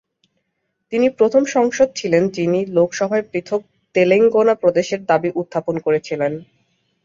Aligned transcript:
তিনি 0.93 1.07
প্রথম 1.19 1.43
সাংসদ 1.45 1.89
ছিলেন 1.95 2.23
যিনি 2.29 2.59
লোকসভায় 2.77 3.25
পৃথক 3.31 3.61
তেলেঙ্গানা 3.95 4.53
প্রদেশের 4.55 5.01
দাবি 5.05 5.29
উত্থাপন 5.35 5.75
করেছিলেন। 5.85 6.31